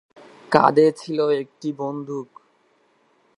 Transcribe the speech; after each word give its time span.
কাঁধে 0.51 0.87
ছিল 0.91 1.19
একটি 1.41 1.69
বন্দুক। 1.73 2.29